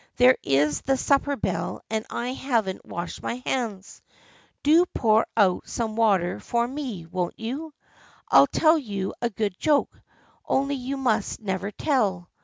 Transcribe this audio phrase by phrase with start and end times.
[0.17, 4.01] There is the supper bell and I haven't washed my hands!
[4.63, 7.71] Do pour out some water for me, won't you?
[8.27, 9.95] I'll tell you a good joke,
[10.43, 12.31] only you must never tell.